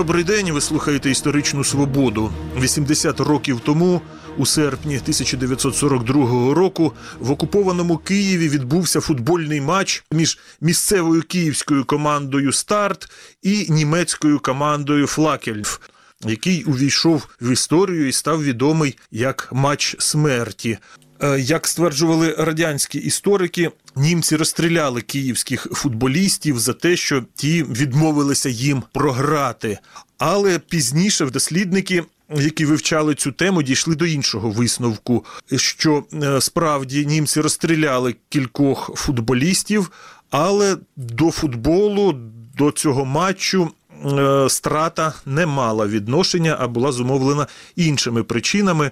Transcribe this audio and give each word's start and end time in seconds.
Добрий 0.00 0.24
день. 0.24 0.52
Ви 0.52 0.60
слухаєте 0.60 1.10
історичну 1.10 1.64
свободу. 1.64 2.32
80 2.60 3.20
років 3.20 3.60
тому, 3.60 4.00
у 4.36 4.46
серпні 4.46 4.96
1942 4.96 6.54
року, 6.54 6.92
в 7.18 7.30
окупованому 7.30 7.96
Києві 7.96 8.48
відбувся 8.48 9.00
футбольний 9.00 9.60
матч 9.60 10.04
між 10.12 10.38
місцевою 10.60 11.22
київською 11.22 11.84
командою 11.84 12.52
Старт 12.52 13.10
і 13.42 13.66
німецькою 13.68 14.38
командою 14.38 15.06
Флакельф, 15.06 15.78
який 16.26 16.64
увійшов 16.64 17.28
в 17.40 17.52
історію 17.52 18.08
і 18.08 18.12
став 18.12 18.44
відомий 18.44 18.98
як 19.10 19.48
матч 19.52 19.96
смерті. 19.98 20.78
Е, 21.22 21.40
Як 21.40 21.66
стверджували 21.68 22.34
радянські 22.38 22.98
історики, 22.98 23.70
німці 23.96 24.36
розстріляли 24.36 25.00
київських 25.00 25.66
футболістів 25.72 26.58
за 26.58 26.72
те, 26.72 26.96
що 26.96 27.24
ті 27.34 27.62
відмовилися 27.62 28.48
їм 28.48 28.82
програти. 28.92 29.78
Але 30.18 30.58
пізніше 30.58 31.24
в 31.24 31.30
дослідники, 31.30 32.04
які 32.34 32.64
вивчали 32.64 33.14
цю 33.14 33.32
тему, 33.32 33.62
дійшли 33.62 33.94
до 33.94 34.06
іншого 34.06 34.50
висновку, 34.50 35.24
що 35.56 36.04
е, 36.12 36.40
справді 36.40 37.06
німці 37.06 37.40
розстріляли 37.40 38.14
кількох 38.28 38.90
футболістів, 38.94 39.90
але 40.30 40.76
до 40.96 41.30
футболу, 41.30 42.12
до 42.58 42.70
цього 42.70 43.04
матчу 43.04 43.70
е, 44.04 44.46
страта 44.48 45.14
не 45.26 45.46
мала 45.46 45.86
відношення, 45.86 46.56
а 46.60 46.68
була 46.68 46.92
зумовлена 46.92 47.46
іншими 47.76 48.22
причинами. 48.22 48.90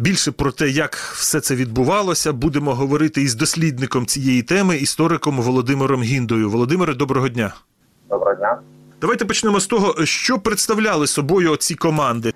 Більше 0.00 0.32
про 0.32 0.52
те, 0.52 0.68
як 0.68 0.94
все 0.94 1.40
це 1.40 1.54
відбувалося, 1.54 2.32
будемо 2.32 2.74
говорити 2.74 3.22
із 3.22 3.34
дослідником 3.34 4.06
цієї 4.06 4.42
теми, 4.42 4.76
істориком 4.76 5.40
Володимиром 5.40 6.02
Гіндою. 6.02 6.50
Володимире, 6.50 6.94
доброго 6.94 7.28
дня. 7.28 7.54
Доброго 8.10 8.34
дня. 8.34 8.58
Давайте 9.00 9.24
почнемо 9.24 9.60
з 9.60 9.66
того, 9.66 10.04
що 10.04 10.38
представляли 10.38 11.06
собою 11.06 11.56
ці 11.56 11.74
команди. 11.74 12.32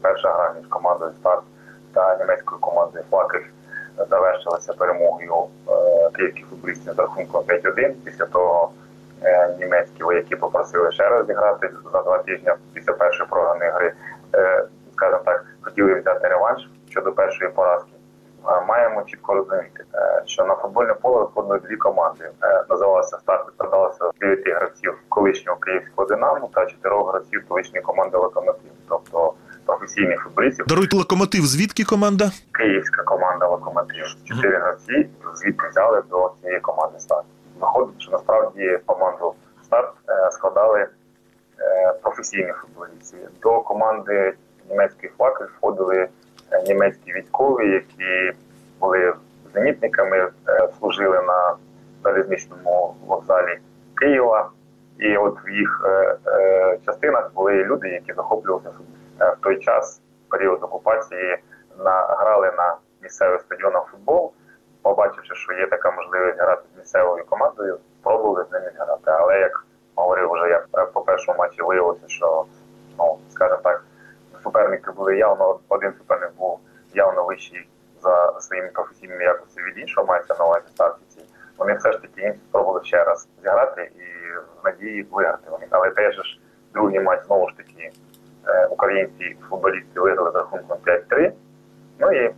Перша 0.00 0.28
гра 0.28 0.54
між 0.58 0.68
командою 0.68 1.12
Старт 1.20 1.42
та 1.92 2.16
німецькою 2.18 2.60
командою 2.60 3.04
Флакель 3.10 3.46
завершилася 4.10 4.72
перемогою 4.72 5.34
е, 5.68 6.10
київських 6.16 6.46
футболістів 6.50 6.92
з 6.94 6.98
рахунком 6.98 7.44
5-1. 7.44 7.92
Після 8.04 8.24
того 8.26 8.70
е, 9.22 9.56
німецькі 9.60 10.02
вояки 10.02 10.36
попросили 10.36 10.92
ще 10.92 11.08
раз 11.08 11.26
зіграти 11.26 11.70
за 11.92 12.02
два 12.02 12.18
тижні 12.18 12.48
після 12.72 12.92
першої 12.92 13.28
програної 13.30 13.70
гри. 13.70 13.92
Е, 14.34 14.64
скажімо 14.92 15.20
так, 15.24 15.44
хотіли 15.60 16.00
взяти 16.00 16.28
реванш 16.28 16.68
щодо 16.90 17.12
першої 17.12 17.50
поразки. 17.50 17.92
Е, 18.48 18.64
Маємо 18.68 19.02
чітко 19.02 19.34
розуміти, 19.34 19.84
е, 19.94 20.22
що 20.26 20.44
на 20.44 20.54
футбольне 20.54 20.94
поле 20.94 21.20
виходили 21.20 21.58
дві 21.58 21.76
команди. 21.76 22.30
Е, 22.42 22.64
Називалася 22.70 23.18
старт 23.18 23.46
складалася 23.54 24.10
з 24.16 24.18
дев'яти 24.20 24.52
гравців 24.52 24.98
колишнього 25.08 25.58
київського 25.58 26.08
динамо 26.08 26.50
та 26.54 26.66
чотирьох 26.66 27.10
гравців 27.10 27.44
колишньої 27.48 27.82
команди 27.82 28.16
Локомотив, 28.16 28.70
тобто 28.88 29.32
професійних 29.66 30.20
футболістів. 30.20 30.66
Даруйте 30.66 30.96
локомотив. 30.96 31.46
Звідки 31.46 31.84
команда? 31.84 32.30
Київська 32.52 33.02
команда 33.02 33.46
Локомотив. 33.46 34.04
Чотири 34.24 34.58
гравці 34.58 35.08
звідти 35.34 35.68
взяли 35.68 36.02
до 36.10 36.32
цієї 36.42 36.60
команди 36.60 36.98
старт. 36.98 37.24
Виходить, 37.60 38.02
що 38.02 38.10
насправді 38.10 38.78
команду 38.86 39.34
старт 39.62 39.92
складали 40.30 40.86
професійні 42.02 42.52
футболісти. 42.52 43.16
До 43.42 43.60
команди 43.60 44.34
німецьких 44.70 45.12
флакель 45.16 45.46
входили 45.56 46.08
німецькі 46.66 47.12
військові, 47.12 47.70
які 47.70 48.38
були 48.80 49.14
зенітниками, 49.54 50.16
е, 50.48 50.68
служили 50.78 51.22
на 51.22 51.54
залізничному 52.04 52.94
вокзалі 53.06 53.58
Києва. 53.94 54.50
І 54.98 55.16
от 55.16 55.36
в 55.44 55.48
їх 55.48 55.82
е, 55.84 56.16
е, 56.26 56.78
частинах 56.86 57.30
були 57.34 57.64
люди, 57.64 57.88
які 57.88 58.12
захоплювалися. 58.12 58.70
В 59.18 59.36
той 59.42 59.58
час, 59.58 60.00
період 60.30 60.62
окупації, 60.62 61.38
на, 61.78 62.06
грали 62.18 62.52
на 62.56 62.76
місцевих 63.02 63.40
стадіонах 63.40 63.86
футбол, 63.90 64.32
побачивши, 64.82 65.34
що 65.34 65.52
є 65.52 65.66
така 65.66 65.90
можливість 65.90 66.38
грати 66.38 66.62
з 66.74 66.78
місцевою 66.78 67.24
командою, 67.24 67.78
спробували 68.00 68.44
з 68.50 68.52
ними 68.52 68.70
грати. 68.78 69.10
Але 69.10 69.40
як 69.40 69.64
говорив 69.94 70.30
вже 70.32 70.48
я 70.48 70.86
по 70.86 71.00
першому 71.00 71.38
матчі, 71.38 71.62
виявилося, 71.62 72.08
що 72.08 72.44
ну 72.98 73.18
скажімо 73.30 73.60
так, 73.64 73.84
суперники 74.42 74.90
були 74.90 75.16
явно 75.16 75.60
один 75.68 75.92
суперник 75.98 76.30
був 76.38 76.60
явно 76.94 77.24
вищий 77.24 77.68
за 78.02 78.40
своїми 78.40 78.68
професійними 78.68 79.24
якостями 79.24 79.68
від 79.68 79.78
іншого 79.78 80.06
мається 80.06 80.34
на 80.38 80.44
увазі 80.44 80.66
стартівці. 80.68 81.20
Вони 81.58 81.74
все 81.74 81.92
ж 81.92 82.02
таки 82.02 82.34
спробували 82.48 82.84
ще 82.84 83.04
раз 83.04 83.28
зіграти 83.42 83.90
і 83.96 84.02
в 84.62 84.64
надії 84.64 85.06
виграти 85.10 85.50
вони. 85.50 85.66
Але 85.70 85.90
теж 85.90 86.14
ж 86.14 86.40
другий 86.74 87.00
матч 87.00 87.26
знову 87.26 87.48
ж 87.50 87.56
таки 87.56 87.90
е, 88.46 88.66
українські 88.66 89.36
футболісти 89.50 90.00
виграли 90.00 90.30
з 90.30 90.34
рахунком 90.34 90.78
5-3. 90.86 91.32
Ну 91.98 92.12
і 92.12 92.34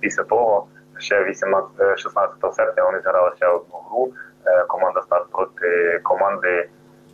після 0.00 0.22
того 0.22 0.66
ще 0.98 1.24
18, 1.24 1.80
е, 1.80 1.96
16 1.96 2.54
серпня 2.54 2.84
вони 2.84 2.98
зіграли 2.98 3.32
ще 3.36 3.46
одну 3.46 3.78
гру. 3.90 4.12
Е, 4.46 4.64
Команда 4.64 5.02
старт 5.02 5.30
проти 5.30 6.00
команди 6.02 6.68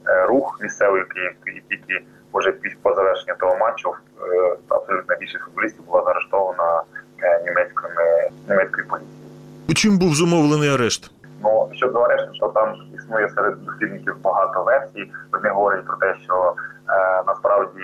е, 0.09 0.27
рух 0.27 0.59
місцевої 0.63 1.05
київської, 1.05 1.63
тільки 1.69 2.05
піс- 2.33 2.77
по 2.83 2.95
завершенню 2.95 3.35
того 3.41 3.57
матчу 3.57 3.91
е, 3.91 4.57
абсолютно 4.69 5.17
більшість 5.21 5.45
футболістів 5.45 5.85
була 5.85 6.03
заарештована 6.05 6.83
е, 7.23 7.43
німецькими 7.45 8.31
німецькою 8.49 8.87
поліцією. 8.89 9.75
Чим 9.75 9.99
був 9.99 10.15
зумовлений 10.15 10.71
арешт? 10.71 11.11
Ну 11.43 11.69
щодо 11.73 11.99
арешту, 12.01 12.33
то 12.41 12.49
там 12.49 12.75
існує 12.99 13.29
серед 13.29 13.65
дослідників 13.65 14.17
багато 14.23 14.63
версій. 14.63 15.13
Вони 15.33 15.49
говорять 15.49 15.87
про 15.87 15.97
те, 15.97 16.15
що 16.25 16.55
е, 16.89 17.23
насправді 17.27 17.81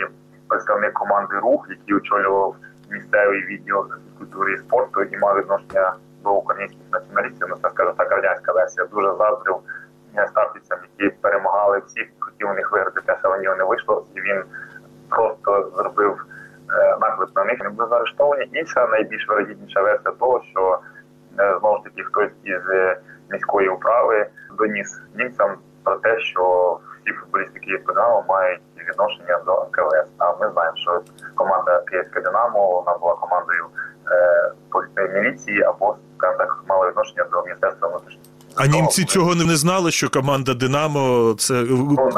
представник 0.48 0.92
команди 0.92 1.38
рух, 1.38 1.66
який 1.70 1.94
очолював 1.94 2.56
місцевий 2.90 3.46
відділ 3.46 3.86
культури 4.18 4.52
і 4.54 4.58
спорту 4.58 5.02
і 5.02 5.16
мав 5.18 5.38
відношення 5.38 5.92
до 6.24 6.32
українських 6.32 6.80
націоналістів, 6.92 7.46
ну 7.50 7.56
це 7.62 7.70
скажімо 7.70 7.94
так 7.98 8.10
радянська 8.10 8.52
версія, 8.52 8.86
дуже 8.86 9.08
заздрив 9.08 9.56
е, 10.16 10.26
стартівцям, 10.28 10.78
які 10.98 11.14
перемагали 11.20 11.82
всіх, 11.86 12.06
хотів 12.32 12.50
у 12.50 12.54
них 12.54 12.72
виграти 12.72 13.00
те, 13.00 13.16
нього 13.42 13.56
не 13.56 13.64
вийшло, 13.64 14.04
і 14.14 14.20
він 14.20 14.42
просто 15.08 15.70
зробив 15.76 16.24
е, 16.70 16.96
наклеп 17.00 17.36
на 17.36 17.44
них. 17.44 17.58
Вони 17.58 17.70
були 17.70 17.88
заарештовані. 17.88 18.48
Інша 18.52 18.86
найбільш 18.86 19.28
вирогідніша 19.28 19.82
версія 19.82 20.14
того, 20.18 20.42
що 20.50 20.78
е, 21.38 21.56
знову 21.60 21.76
ж 21.76 21.84
таки 21.84 22.02
хтось 22.02 22.32
із 22.44 22.70
е, 22.70 22.98
міської 23.30 23.68
управи 23.68 24.26
доніс 24.58 25.00
німцям 25.14 25.56
про 25.84 25.96
те, 25.96 26.20
що 26.20 26.78
всі 27.00 27.12
футболісти 27.12 27.60
Київського 27.60 27.94
Динамо 27.94 28.24
мають 28.28 28.60
відношення 28.88 29.40
до 29.46 29.52
НКВС. 29.52 30.06
А 30.18 30.36
ми 30.36 30.50
знаємо, 30.52 30.76
що 30.76 31.00
команда 31.34 31.82
Київське 31.86 32.20
Динамо 32.20 32.82
вона 32.84 32.98
була 32.98 33.14
командою 33.14 33.66
е, 34.10 35.08
міліції 35.08 35.62
або 35.62 35.96
скажімо 36.16 36.38
так 36.38 36.64
мала 36.68 36.88
відношення 36.88 37.24
до 37.32 37.42
міністерства 37.42 37.88
внутрішніх. 37.88 38.31
А 38.62 38.66
німці 38.66 39.04
цього 39.04 39.34
не 39.34 39.56
знали, 39.56 39.90
що 39.90 40.10
команда 40.10 40.54
Динамо 40.54 41.34
це 41.38 41.54
е, 41.54 41.66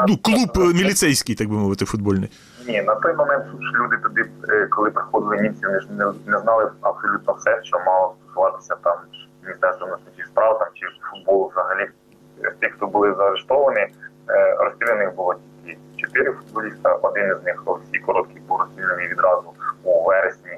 ну, 0.07 0.17
клуб 0.23 0.51
е, 0.55 0.73
міліцейський, 0.73 1.35
так 1.35 1.47
би 1.49 1.55
мовити, 1.55 1.85
футбольний. 1.85 2.29
Ні, 2.67 2.81
на 2.81 2.95
той 2.95 3.13
момент 3.15 3.45
люди 3.79 3.97
туди, 4.03 4.25
е, 4.49 4.67
коли 4.71 4.89
приходили 4.91 5.37
німці, 5.41 5.65
вони 5.65 5.79
ж 5.79 5.87
не, 6.27 6.39
знали 6.39 6.71
абсолютно 6.81 7.33
все, 7.33 7.59
що 7.63 7.77
мало 7.85 8.15
стосуватися 8.21 8.75
там 8.83 8.97
міністерства 9.43 9.87
внутрішніх 9.87 10.25
справ 10.27 10.59
там 10.59 10.67
чи 10.73 10.85
футболу 11.11 11.51
взагалі. 11.53 11.89
Тих, 12.59 12.73
хто 12.77 12.87
були 12.87 13.13
заарештовані, 13.17 13.87
розстріляних 14.59 15.15
було 15.15 15.35
тільки 15.65 15.79
чотири 15.97 16.31
футболіста. 16.31 16.93
Один 16.93 17.23
із 17.37 17.45
них 17.45 17.63
всі 17.83 17.99
короткі 17.99 18.39
був 18.47 18.59
розстріляний 18.59 19.07
відразу 19.07 19.53
у 19.83 20.03
вересні 20.03 20.57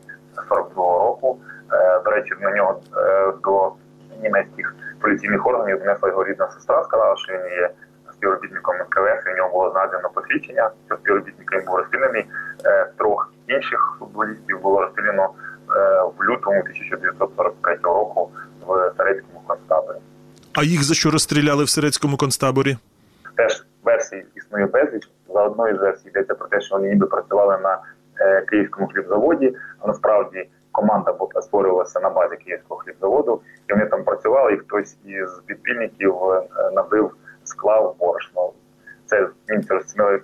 42-го 0.49 0.99
року. 0.99 1.39
До 2.05 2.11
речі, 2.11 2.33
на 2.41 2.51
нього 2.51 2.81
до 3.43 3.71
німецьких 4.23 4.75
поліційних 5.01 5.47
органів 5.47 5.81
внесла 5.81 6.09
його 6.09 6.23
рідна 6.23 6.47
сестра, 6.51 6.83
сказала, 6.83 7.15
що 7.17 7.33
він 7.33 7.41
є 7.41 7.69
співробітником 8.13 8.75
НКВС, 8.75 9.29
і 9.29 9.33
в 9.33 9.37
нього 9.37 9.49
було 9.49 9.71
знайдено 9.71 10.09
посвідчення. 10.13 10.69
Що 10.87 10.95
співробітник 10.95 11.65
був 11.65 11.75
розстріляний. 11.75 12.25
Е, 12.65 12.87
Трьох 12.97 13.33
інших 13.47 13.95
футболістів 13.99 14.61
було 14.61 14.81
розстріляно 14.81 15.23
е, 15.23 16.01
в 16.17 16.23
лютому 16.23 16.59
1943 16.59 17.75
року 17.83 18.31
в 18.67 18.91
Старецькому 18.93 19.41
концтаборі. 19.47 19.97
А 20.53 20.63
їх 20.63 20.83
за 20.83 20.93
що 20.93 21.11
розстріляли 21.11 21.63
в 21.63 21.69
Сирецькому 21.69 22.17
концтаборі? 22.17 22.77
Теж 23.35 23.65
версій 23.83 24.25
існує 24.35 24.65
безліч. 24.65 25.09
За 25.33 25.43
одною 25.43 25.77
з 25.77 25.79
версій 25.79 26.09
йдеться 26.09 26.35
про 26.35 26.47
те, 26.47 26.61
що 26.61 26.75
вони 26.75 26.87
ніби 26.89 27.07
працювали 27.07 27.57
на 27.57 27.77
е, 28.19 28.41
київському 28.41 28.87
хлібзаводі. 28.87 29.55
А 29.79 29.87
насправді 29.87 30.49
команда 30.77 31.13
була 31.13 31.41
створювалася 31.41 31.99
на 31.99 32.09
базі 32.09 32.35
київського 32.35 32.79
хлібзаводу, 32.79 33.41
і 33.69 33.73
вони 33.73 33.85
там 33.85 34.03
працювали, 34.03 34.53
і 34.53 34.57
хтось 34.57 34.97
із 35.05 35.41
підпільників 35.45 36.15
е, 36.23 36.41
набив 36.73 37.11
склав 37.43 37.95
борошно. 37.99 38.51
Це 39.05 39.27
німці 39.49 39.73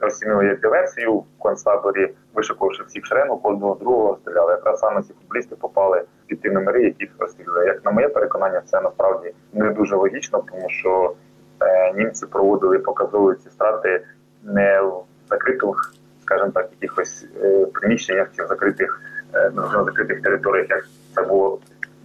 розцінили, 0.01 0.45
як 0.45 0.59
диверсію 0.59 1.17
в 1.17 1.25
концтаборі, 1.37 2.13
вишикувавши 2.33 2.83
всіх 2.83 3.05
шеренгу, 3.05 3.39
одного 3.43 3.75
другого 3.75 4.09
розстріляли. 4.09 4.51
Якраз 4.51 4.79
саме 4.79 5.01
ці 5.01 5.13
футболісти 5.13 5.55
попали 5.55 6.03
під 6.27 6.41
ті 6.41 6.49
номери, 6.49 6.83
яких 6.83 7.09
розстріляли. 7.19 7.65
Як 7.65 7.85
на 7.85 7.91
моє 7.91 8.09
переконання, 8.09 8.61
це 8.65 8.81
насправді 8.81 9.33
не 9.53 9.69
дуже 9.69 9.95
логічно, 9.95 10.43
тому 10.51 10.69
що 10.69 11.13
е, 11.61 11.93
німці 11.93 12.25
проводили 12.25 12.79
показові 12.79 13.35
ці 13.43 13.49
страти 13.49 14.05
не 14.43 14.81
в 14.81 15.03
закритих 15.29 15.93
скажімо 16.23 16.51
так, 16.51 16.69
якихось 16.81 17.25
е, 17.43 17.65
приміщеннях 17.65 18.27
чи 18.35 18.43
в 18.43 18.47
закритих 18.47 19.01
на 19.33 19.83
закритих 19.85 20.21
територіях, 20.21 20.69
як 20.69 20.85
це 21.15 21.21
було, 21.21 21.59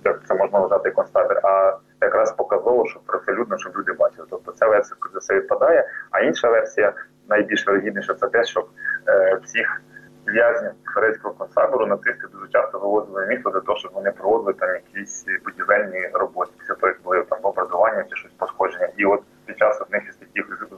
як 0.04 0.20
це 0.28 0.34
можна 0.34 0.58
вважати 0.58 0.90
концтабір, 0.90 1.40
а 1.42 1.76
якраз 2.00 2.32
показово, 2.32 2.86
що 2.86 3.00
привселюдно, 3.06 3.58
щоб 3.58 3.76
люди 3.76 3.92
бачили. 3.92 4.26
Тобто 4.30 4.52
ця 4.52 4.66
версія 4.66 4.96
за 5.14 5.20
це 5.20 5.34
відпадає. 5.34 5.88
А 6.10 6.20
інша 6.20 6.48
версія, 6.50 6.92
найбільш 7.28 7.66
вирогідніша, 7.66 8.14
це 8.14 8.26
те, 8.26 8.44
що 8.44 8.64
е, 9.08 9.38
цих 9.44 9.82
в'язнів 10.26 10.70
турецького 10.94 11.34
концтабору 11.34 11.86
нацисти 11.86 12.26
дуже 12.32 12.48
часто 12.48 12.78
вивозили 12.78 13.26
місто 13.26 13.50
для 13.50 13.60
того, 13.60 13.78
щоб 13.78 13.92
вони 13.94 14.10
проводили 14.10 14.52
там 14.52 14.68
якісь 14.74 15.26
будівельні 15.44 16.08
роботи, 16.12 16.50
після 16.58 16.74
того, 16.74 16.88
як 16.88 17.02
були 17.02 17.22
там 17.22 17.38
бомбардування 17.42 18.04
чи 18.10 18.16
щось 18.16 18.32
пошкодження. 18.32 18.88
І 18.96 19.04
от 19.04 19.22
під 19.46 19.58
час 19.58 19.80
одних 19.80 20.02
із 20.08 20.16
таких 20.16 20.68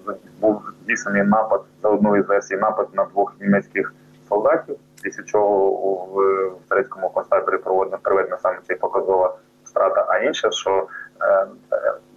був 0.41 0.63
здійснений 0.83 1.23
напад 1.23 1.63
за 1.83 1.89
одною 1.89 2.23
з 2.23 2.27
версій, 2.27 2.57
напад 2.57 2.89
на 2.93 3.05
двох 3.05 3.35
німецьких 3.41 3.93
солдатів, 4.29 4.77
після 5.03 5.23
чого 5.23 5.71
в, 6.05 6.49
в 6.49 6.69
турецькому 6.69 7.11
концтаборі 7.11 7.57
проводено 7.57 7.99
проведена 8.03 8.39
саме 8.39 8.59
цей 8.67 8.77
показова 8.77 9.37
страта. 9.65 10.07
А 10.09 10.19
інше, 10.19 10.51
що 10.51 10.87
е, 11.23 11.47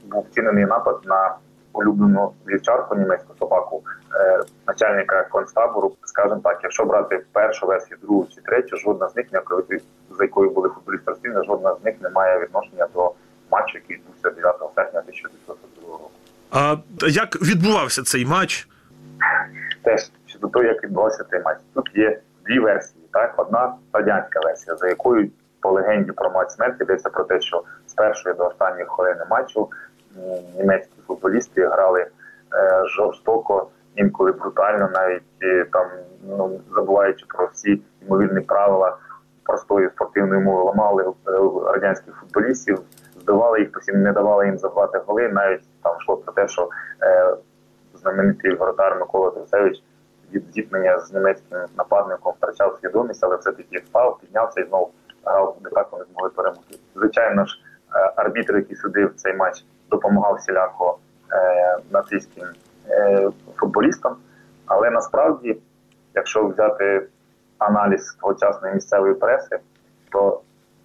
був 0.03 0.27
вчинений 0.31 0.65
напад 0.65 0.99
на 1.05 1.35
улюблену 1.73 2.33
вівчарку 2.47 2.95
німецьку 2.95 3.35
собаку 3.39 3.83
е, 4.15 4.39
начальника 4.67 5.23
концтабору. 5.23 5.91
Скажімо 6.03 6.41
так, 6.43 6.59
якщо 6.63 6.85
брати 6.85 7.25
першу 7.31 7.67
версію, 7.67 7.97
другу 8.01 8.27
чи 8.35 8.41
третю, 8.41 8.77
жодна 8.77 9.09
з 9.09 9.15
них 9.15 9.31
ніякої 9.31 9.81
за 10.17 10.23
якою 10.23 10.49
були 10.49 10.69
футболісти 10.69 11.11
Росії, 11.11 11.33
жодна 11.47 11.75
з 11.81 11.85
них 11.85 11.95
не 12.01 12.09
має 12.09 12.39
відношення 12.39 12.87
до 12.93 13.11
матчу, 13.51 13.77
який 13.77 13.95
відбувся 13.95 14.29
9 14.29 14.55
серпня 14.75 14.99
1942 14.99 15.91
року. 15.91 16.11
А 16.51 16.75
як 17.07 17.41
відбувався 17.41 18.03
цей 18.03 18.25
матч? 18.25 18.67
Теж 19.81 20.11
щодо 20.25 20.47
того, 20.47 20.65
як 20.65 20.83
відбувався 20.83 21.23
цей 21.23 21.41
матч. 21.41 21.57
Тут 21.73 21.89
є 21.95 22.19
дві 22.45 22.59
версії. 22.59 23.03
Так, 23.13 23.33
одна 23.37 23.73
радянська 23.93 24.39
версія, 24.39 24.75
за 24.75 24.87
якою 24.87 25.29
по 25.61 25.71
легенді 25.71 26.11
про 26.11 26.29
матч 26.29 26.49
смерті 26.51 26.83
йдеться 26.83 27.09
про 27.09 27.23
те, 27.23 27.41
що 27.41 27.63
з 27.87 27.93
першої 27.93 28.35
до 28.35 28.47
останньої 28.47 28.85
хвилини 28.85 29.25
матчу 29.29 29.69
німецькі 30.57 31.01
футболісти 31.07 31.67
грали 31.67 32.01
е, 32.01 32.07
жорстоко, 32.87 33.67
інколи 33.95 34.31
брутально, 34.31 34.89
навіть 34.93 35.23
е, 35.41 35.65
там 35.71 35.87
ну 36.23 36.59
забуваючи 36.75 37.25
про 37.29 37.49
всі 37.53 37.81
ймовірні 38.01 38.41
правила 38.41 38.97
простої 39.43 39.89
спортивної 39.89 40.41
мови, 40.41 40.63
ламали 40.63 41.03
е, 41.03 41.31
радянських 41.73 42.15
футболістів, 42.15 42.79
збивали 43.21 43.59
їх 43.59 43.71
постійно, 43.71 43.97
не 43.97 44.11
давали 44.11 44.45
їм 44.45 44.57
забивати 44.57 45.01
голи. 45.05 45.29
Навіть 45.29 45.61
там 45.83 45.95
йшло 45.99 46.17
про 46.17 46.33
те, 46.33 46.47
що 46.47 46.69
знаменитий 47.93 48.55
воротар 48.55 48.99
Микола 48.99 49.31
Трусевич 49.31 49.83
від 50.33 50.53
зіткнення 50.53 50.99
з 50.99 51.13
німецьким 51.13 51.57
нападником 51.77 52.33
втрачав 52.37 52.77
свідомість, 52.81 53.23
але 53.23 53.35
все-таки 53.35 53.77
впав, 53.77 54.17
піднявся 54.21 54.61
і 54.61 54.67
знову 54.67 54.91
грав, 55.25 55.57
де 55.63 55.69
так 55.69 55.87
вони 55.91 56.05
змогли 56.11 56.29
перемогти. 56.29 56.79
Звичайно 56.95 57.45
ж, 57.45 57.59
е, 57.95 58.13
арбітр, 58.15 58.55
який 58.55 58.75
судив 58.75 59.13
цей 59.15 59.33
матч, 59.33 59.65
допомагав 59.89 60.35
всіляко 60.35 60.97
е, 61.31 61.77
нацистським 61.91 62.45
е, 62.89 63.29
футболістам. 63.55 64.15
Але 64.65 64.89
насправді, 64.89 65.57
якщо 66.15 66.47
взяти 66.47 67.07
аналіз 67.57 68.17
тогочасної 68.21 68.73
місцевої 68.73 69.13
преси, 69.13 69.59
то 70.11 70.41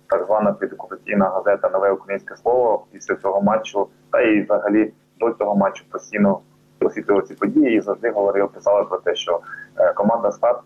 так 0.09 0.25
звана 0.25 0.53
підокупаційна 0.53 1.29
газета 1.29 1.69
Нове 1.69 1.91
українське 1.91 2.37
слово 2.37 2.87
після 2.93 3.15
цього 3.15 3.43
матчу, 3.43 3.89
та 4.11 4.21
і 4.21 4.43
взагалі 4.43 4.93
до 5.21 5.33
цього 5.33 5.57
матчу 5.57 5.85
постійно 5.91 6.41
освітлювала 6.87 7.27
ці 7.27 7.35
події 7.35 7.77
і 7.77 7.81
завжди 7.81 8.11
говорила, 8.11 8.49
писала 8.49 8.85
про 8.85 8.99
те, 8.99 9.15
що 9.15 9.41
е, 9.79 9.93
команда 9.93 10.33
Старт 10.33 10.61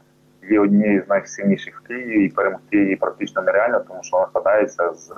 є 0.51 0.61
однією 0.61 1.03
з 1.03 1.09
найсильніших 1.09 1.81
в 1.81 1.87
Києві 1.87 2.25
і 2.25 2.29
перемогти 2.29 2.77
її 2.77 2.97
практично 2.97 3.43
нереально, 3.43 3.81
тому 3.89 4.01
що 4.03 4.17
вона 4.17 4.29
складається 4.29 4.93
з 4.93 5.13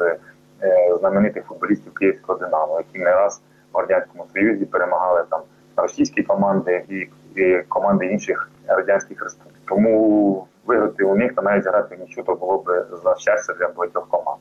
е, 0.62 0.96
знаменитих 1.00 1.44
футболістів 1.44 1.94
Київського 1.94 2.38
Динамо, 2.38 2.79
які 2.79 2.99
не 2.99 3.11
раз 3.11 3.43
в 3.73 3.79
радянському 3.79 4.26
союзі 4.35 4.64
перемагали 4.64 5.25
там 5.31 5.41
російські 5.76 6.23
команди 6.23 6.85
і, 6.88 7.08
і 7.41 7.62
команди 7.69 8.06
інших 8.06 8.50
радянських 8.67 9.23
республік. 9.23 9.55
Тому 9.64 10.46
виграти 10.67 11.05
у 11.05 11.17
них 11.17 11.35
та 11.35 11.43
навіть 11.43 11.67
грати 11.67 11.96
нічого 11.96 12.35
було 12.35 12.58
б 12.58 12.87
за 13.05 13.17
щастя 13.17 13.52
для 13.52 13.69
багатьох 13.69 14.08
команд. 14.08 14.38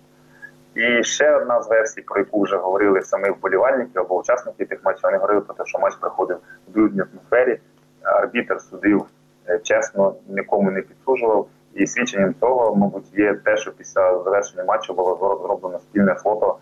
І 0.76 1.04
ще 1.04 1.36
одна 1.36 1.62
з 1.62 1.70
версій, 1.70 2.02
про 2.02 2.20
яку 2.20 2.44
вже 2.44 2.58
говорили 2.58 3.02
самі 3.02 3.30
вболівальники 3.30 4.00
або 4.00 4.20
учасники 4.20 4.66
тих 4.66 4.80
матчів, 4.84 5.02
вони 5.04 5.18
говорили 5.18 5.42
про 5.42 5.56
те, 5.56 5.64
що 5.66 5.80
матч 5.80 5.96
проходив 5.96 6.38
в 6.68 6.74
дружній 6.74 7.02
атмосфері. 7.02 7.60
Арбітр 8.04 8.62
судив 8.62 9.06
е, 9.50 9.60
чесно, 9.64 10.16
нікому 10.28 10.72
не 10.72 10.82
підсужував. 10.82 11.48
І 11.74 11.88
свідченням 11.88 12.36
цього, 12.40 12.76
мабуть, 12.76 13.06
є 13.14 13.34
те, 13.34 13.58
що 13.58 13.72
після 13.72 14.24
завершення 14.24 14.64
матчу 14.64 14.94
було 14.94 15.40
зроблено 15.44 15.80
спільне 15.80 16.16
фото. 16.16 16.58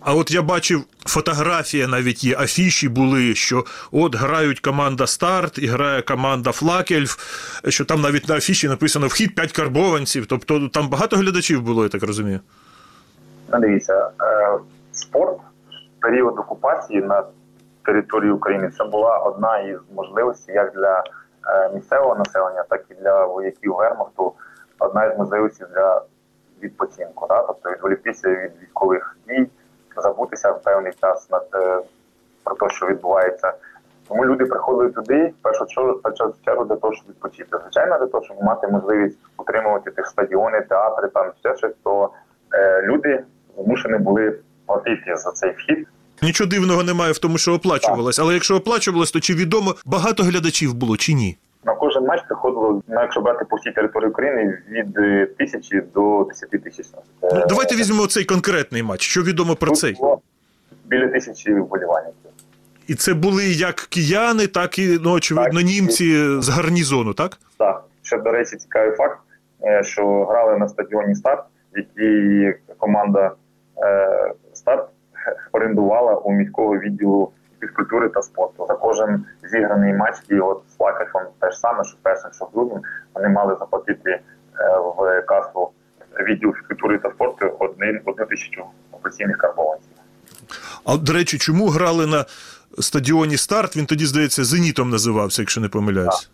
А 0.00 0.14
от 0.14 0.30
я 0.30 0.42
бачив 0.42 0.84
фотографія, 1.06 1.88
навіть 1.88 2.24
є 2.24 2.36
афіші 2.38 2.88
були, 2.88 3.34
що 3.34 3.64
от 3.92 4.16
грають 4.16 4.60
команда 4.60 5.06
Старт 5.06 5.58
і 5.58 5.66
грає 5.66 6.02
команда 6.02 6.52
Флакельф, 6.52 7.16
що 7.68 7.84
там 7.84 8.00
навіть 8.00 8.28
на 8.28 8.34
афіші 8.36 8.68
написано 8.68 9.06
вхід 9.06 9.34
5 9.34 9.52
карбованців. 9.52 10.26
Тобто 10.26 10.68
там 10.68 10.88
багато 10.88 11.16
глядачів 11.16 11.62
було, 11.62 11.82
я 11.82 11.88
так 11.88 12.02
розумію. 12.02 12.40
Дивіться, 13.48 14.10
е, 14.22 14.58
спорт 14.92 15.38
період 16.00 16.38
окупації 16.38 17.02
на 17.02 17.24
території 17.84 18.32
України 18.32 18.70
це 18.78 18.84
була 18.84 19.18
одна 19.18 19.58
із 19.58 19.78
можливостей 19.94 20.54
як 20.54 20.74
для 20.74 20.98
е, 20.98 21.70
місцевого 21.74 22.14
населення, 22.14 22.64
так 22.68 22.84
і 22.90 22.94
для 22.94 23.26
вояків 23.26 23.74
Вермахту, 23.74 24.32
одна 24.78 25.04
із 25.04 25.18
можливостей 25.18 25.66
для 25.74 26.02
відпочинку, 26.62 27.26
да? 27.28 27.42
тобто 27.42 27.70
відволіктися 27.70 28.28
від 28.28 28.52
військових 28.62 29.16
дій, 29.28 29.50
забутися 29.96 30.50
в 30.50 30.62
певний 30.62 30.92
час 30.92 31.30
над 31.30 31.46
е, 31.54 31.80
про 32.44 32.54
те, 32.54 32.74
що 32.74 32.86
відбувається. 32.86 33.52
Тому 34.08 34.24
люди 34.24 34.44
приходили 34.44 34.90
туди 34.90 35.34
першу 35.42 35.66
чергу, 35.66 36.64
для 36.64 36.76
того, 36.76 36.92
щоб 36.92 37.08
відпочити. 37.08 37.58
Звичайно, 37.62 37.98
для 37.98 38.06
того, 38.06 38.24
щоб 38.24 38.42
мати 38.42 38.68
можливість 38.68 39.18
утримувати 39.36 39.90
тих 39.90 40.06
стадіони, 40.06 40.60
театри, 40.60 41.08
там 41.08 41.32
ще 41.40 41.56
щось, 41.56 41.74
то 41.84 42.10
е, 42.54 42.82
люди 42.82 43.24
змушені 43.64 43.98
були 43.98 44.38
платити 44.66 45.16
за 45.16 45.30
цей 45.30 45.50
вхід. 45.52 45.86
Нічого 46.22 46.50
дивного 46.50 46.82
немає 46.82 47.12
в 47.12 47.18
тому, 47.18 47.38
що 47.38 47.54
оплачувалось. 47.54 48.18
Але 48.18 48.34
якщо 48.34 48.56
оплачувалось, 48.56 49.10
то 49.10 49.20
чи 49.20 49.34
відомо 49.34 49.74
багато 49.86 50.22
глядачів 50.22 50.74
було, 50.74 50.96
чи 50.96 51.12
ні? 51.14 51.36
На 51.64 51.74
кожен 51.74 52.04
матч 52.04 52.22
приходило, 52.28 52.82
ну, 52.88 53.00
якщо 53.00 53.20
брати 53.20 53.44
по 53.50 53.56
всій 53.56 53.70
території 53.70 54.10
України, 54.10 54.58
від 54.70 54.98
е, 54.98 55.26
тисячі 55.38 55.82
до 55.94 56.24
десяти 56.28 56.58
тисяч. 56.58 56.86
Е, 57.22 57.28
Ну, 57.32 57.44
давайте 57.48 57.76
візьмемо 57.76 58.06
цей 58.06 58.24
конкретний 58.24 58.82
матч. 58.82 59.02
Що 59.02 59.22
відомо 59.22 59.54
про 59.56 59.68
тут 59.70 59.78
цей? 59.78 59.92
було 59.94 60.20
Біля 60.84 61.08
тисячі 61.08 61.54
вболівальників. 61.54 62.30
І 62.86 62.94
це 62.94 63.14
були 63.14 63.44
як 63.44 63.74
кияни, 63.74 64.46
так 64.46 64.78
і 64.78 64.98
ну, 65.02 65.12
очевидно, 65.12 65.60
Так. 65.60 65.68
німці 65.68 66.40
з 66.42 66.48
гарнізону, 66.48 67.14
так? 67.14 67.38
Так, 67.58 67.84
ще 68.02 68.18
до 68.18 68.30
речі, 68.32 68.56
цікавий 68.56 68.96
факт, 68.96 69.18
е, 69.62 69.82
що 69.84 70.24
грали 70.24 70.58
на 70.58 70.68
стадіоні 70.68 71.14
Старт, 71.14 71.44
який 71.76 72.54
команда 72.78 73.26
е, 73.26 73.30
Старт 74.52 74.88
орендувала 75.52 76.14
у 76.14 76.32
міського 76.32 76.78
відділу 76.78 77.32
фізкультури 77.60 78.08
та 78.08 78.22
спорту. 78.22 78.66
За 78.68 78.74
кожен 78.74 79.24
зіграний 79.42 79.92
матч, 79.92 80.16
і 80.28 80.38
от 80.38 80.62
з 80.76 80.80
Лакерфом 80.80 81.22
те 81.40 81.50
ж 81.50 81.58
саме, 81.58 81.84
що 81.84 81.96
першим, 82.02 82.30
що 82.32 82.48
другим, 82.54 82.82
вони 83.14 83.28
мали 83.28 83.56
заплатити 83.58 84.10
е, 84.10 84.20
в 84.96 85.22
касу 85.22 85.70
відділу 86.28 86.52
фізкультури 86.52 86.98
та 86.98 87.10
спорту 87.10 87.56
один, 87.58 88.00
одну 88.04 88.26
тисячу 88.26 88.64
офіційних 88.92 89.36
карбованців. 89.36 89.90
А 90.84 90.96
до 90.96 91.12
речі, 91.12 91.38
чому 91.38 91.68
грали 91.68 92.06
на 92.06 92.24
стадіоні 92.78 93.36
Старт? 93.36 93.76
Він 93.76 93.86
тоді, 93.86 94.06
здається, 94.06 94.44
Зенітом 94.44 94.90
називався, 94.90 95.42
якщо 95.42 95.60
не 95.60 95.68
помиляюсь. 95.68 96.30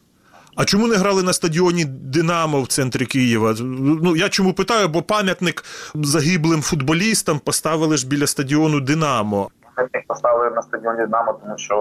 А 0.57 0.64
чому 0.64 0.87
не 0.87 0.97
грали 0.97 1.23
на 1.23 1.33
стадіоні 1.33 1.85
Динамо 1.85 2.62
в 2.62 2.66
центрі 2.66 3.07
Києва? 3.07 3.54
Ну 4.02 4.16
я 4.16 4.28
чому 4.28 4.52
питаю, 4.52 4.88
бо 4.88 5.02
пам'ятник 5.02 5.64
загиблим 5.95 6.62
футболістам 6.62 7.38
поставили 7.38 7.97
ж 7.97 8.09
біля 8.09 8.26
стадіону 8.26 8.80
Динамо. 8.80 9.50
Пам'ятник 9.76 10.07
поставили 10.07 10.50
на 10.50 10.62
стадіоні 10.62 10.99
Динамо, 10.99 11.38
тому 11.42 11.59
що 11.59 11.76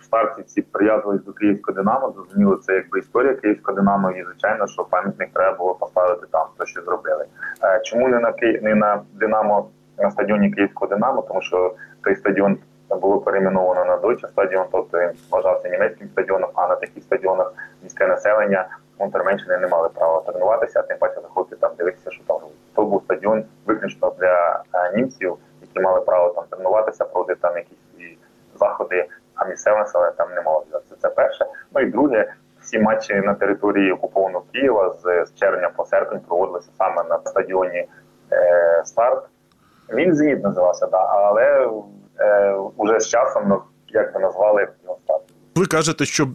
в 0.00 0.04
старті 0.04 0.42
всі 0.46 0.62
прив'язувались 0.62 1.24
до 1.24 1.32
Київського 1.32 1.76
Динамо. 1.76 2.14
Зрозуміло, 2.16 2.56
це 2.56 2.74
якби 2.74 2.98
історія 2.98 3.34
Київського 3.34 3.76
Динамо, 3.76 4.10
і 4.10 4.24
звичайно, 4.24 4.66
що 4.66 4.84
пам'ятник 4.84 5.28
треба 5.34 5.56
було 5.56 5.74
поставити 5.74 6.26
там, 6.32 6.46
то 6.58 6.66
що 6.66 6.82
зробили. 6.82 7.24
Е, 7.62 7.80
Чому 7.84 8.08
не 8.08 8.18
на 8.18 8.32
Ки... 8.32 8.60
не 8.62 8.74
на 8.74 9.02
Динамо 9.14 9.68
на 9.98 10.10
стадіоні 10.10 10.50
Київського 10.50 10.86
Динамо? 10.94 11.22
Тому 11.28 11.42
що 11.42 11.74
той 12.04 12.16
стадіон 12.16 12.58
було 12.90 13.18
перейменовано 13.18 13.84
на 13.84 13.96
Deutsche 13.96 14.28
стадіон, 14.28 14.66
тобто 14.72 14.98
він 14.98 15.10
вважався 15.30 15.68
німецьким 15.68 16.08
стадіоном, 16.08 16.50
а 16.54 16.68
на 16.68 16.74
таких 16.74 17.02
стадіонах 17.02 17.52
міське 17.82 18.06
населення 18.06 18.68
унтерменшини 18.98 19.58
не 19.58 19.68
мали 19.68 19.88
права 19.88 20.20
тренуватися, 20.20 20.80
а 20.80 20.82
тим 20.82 20.98
паче 20.98 21.20
заходити 21.20 21.56
там 21.56 21.70
дивитися, 21.78 22.10
що 22.10 22.24
там 22.24 22.36
робить. 22.36 22.56
То 22.74 22.84
був 22.84 23.02
стадіон 23.02 23.44
виключно 23.66 24.14
для 24.20 24.62
е, 24.74 24.96
німців, 24.96 25.36
які 25.62 25.80
мали 25.80 26.00
право 26.00 26.28
там 26.28 26.44
тренуватися, 26.50 27.04
проводити 27.04 27.40
там 27.40 27.56
якісь 27.56 27.78
заходи, 28.58 29.08
а 29.34 29.44
місцеве 29.44 29.78
населення 29.78 30.10
там 30.10 30.34
не 30.34 30.42
мало 30.42 30.64
взяти. 30.68 30.94
Це 31.02 31.08
перше. 31.08 31.46
Ну 31.74 31.80
і 31.80 31.86
друге, 31.86 32.32
всі 32.60 32.78
матчі 32.78 33.14
на 33.14 33.34
території 33.34 33.92
окупованого 33.92 34.44
Києва 34.52 34.94
з, 35.02 35.24
з 35.26 35.34
червня 35.34 35.70
по 35.76 35.84
серпень 35.84 36.20
проводилися 36.20 36.70
саме 36.78 37.04
на 37.04 37.18
стадіоні 37.24 37.88
е, 38.32 38.82
Старт. 38.84 39.24
Він 39.92 40.14
«Зеніт» 40.14 40.44
називався, 40.44 40.86
да, 40.86 40.98
але 40.98 41.70
е, 42.18 42.52
уже 42.76 43.00
з 43.00 43.08
часом 43.08 43.42
ну, 43.48 43.62
як 43.88 44.14
би 44.14 44.20
назвали 44.20 44.68
його 44.84 44.98
старт. 45.04 45.22
Ви 45.56 45.66
кажете, 45.66 46.04
що 46.04 46.28